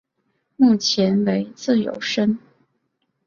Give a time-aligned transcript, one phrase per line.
[0.57, 2.39] 目前为自由身。